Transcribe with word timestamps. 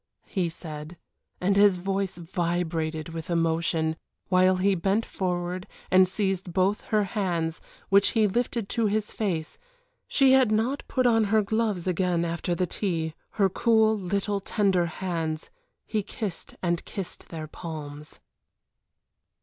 he 0.25 0.49
said, 0.49 0.97
and 1.39 1.55
his 1.55 1.75
voice 1.77 2.17
vibrated 2.17 3.09
with 3.09 3.29
emotion, 3.29 3.95
while 4.29 4.55
he 4.55 4.73
bent 4.73 5.05
forward 5.05 5.67
and 5.91 6.07
seized 6.07 6.51
both 6.51 6.81
her 6.85 7.03
hands, 7.03 7.61
which 7.89 8.13
he 8.17 8.25
lifted 8.27 8.67
to 8.67 8.87
his 8.87 9.11
face 9.11 9.59
she 10.07 10.31
had 10.31 10.51
not 10.51 10.81
put 10.87 11.05
on 11.05 11.25
her 11.25 11.43
gloves 11.43 11.85
again 11.85 12.25
after 12.25 12.55
the 12.55 12.65
tea 12.65 13.13
her 13.33 13.47
cool, 13.47 13.95
little, 13.95 14.39
tender 14.39 14.87
hands! 14.87 15.51
He 15.85 16.01
kissed 16.01 16.55
and 16.63 16.83
kissed 16.83 17.29
their 17.29 17.45
palms. 17.45 18.19